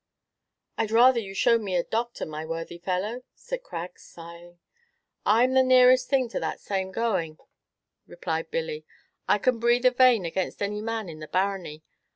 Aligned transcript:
"I'd 0.79 0.89
rather 0.89 1.19
you'd 1.19 1.35
show 1.37 1.59
me 1.59 1.75
a 1.75 1.83
doctor, 1.83 2.25
my 2.25 2.43
worthy 2.43 2.79
fellow," 2.79 3.21
said 3.35 3.61
Craggs, 3.61 4.01
sighing. 4.01 4.57
"I'm 5.27 5.53
the 5.53 5.61
nearest 5.61 6.09
thing 6.09 6.27
to 6.29 6.39
that 6.39 6.59
same 6.59 6.91
going," 6.91 7.37
replied 8.07 8.49
Billy. 8.49 8.83
"I 9.29 9.37
can 9.37 9.59
breathe 9.59 9.85
a 9.85 9.91
vein 9.91 10.25
against 10.25 10.63
any 10.63 10.81
man 10.81 11.07
in 11.07 11.19
the 11.19 11.27
barony. 11.27 11.83